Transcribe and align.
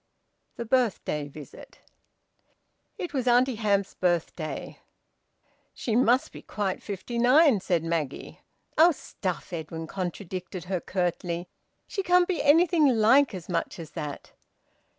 THE 0.55 0.65
BIRTHDAY 0.65 1.27
VISIT. 1.27 1.77
It 2.97 3.13
was 3.13 3.27
Auntie 3.27 3.57
Hamps's 3.57 3.93
birthday. 3.93 4.79
"She 5.75 5.95
must 5.95 6.31
be 6.31 6.41
quite 6.41 6.81
fifty 6.81 7.19
nine," 7.19 7.59
said 7.59 7.83
Maggie. 7.83 8.39
"Oh, 8.79 8.93
stuff!" 8.93 9.53
Edwin 9.53 9.85
contradicted 9.85 10.63
her 10.63 10.81
curtly. 10.81 11.49
"She 11.85 12.01
can't 12.01 12.27
be 12.27 12.41
anything 12.41 12.87
like 12.87 13.35
as 13.35 13.47
much 13.47 13.77
as 13.77 13.91
that." 13.91 14.31